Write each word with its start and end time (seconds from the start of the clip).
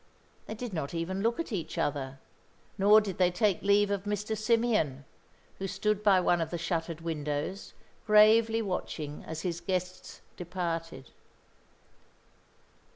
They 0.47 0.55
did 0.55 0.73
not 0.73 0.95
even 0.95 1.21
look 1.21 1.39
at 1.39 1.51
each 1.51 1.77
other, 1.77 2.17
nor 2.75 3.01
did 3.01 3.19
they 3.19 3.29
take 3.29 3.61
leave 3.61 3.91
of 3.91 4.05
Mr. 4.05 4.35
Symeon, 4.35 5.03
who 5.59 5.67
stood 5.67 6.01
by 6.01 6.19
one 6.19 6.41
of 6.41 6.49
the 6.49 6.57
shuttered 6.57 7.01
windows, 7.01 7.75
gravely 8.07 8.63
watching 8.63 9.23
as 9.25 9.41
his 9.41 9.61
guests 9.61 10.21
departed. 10.37 11.11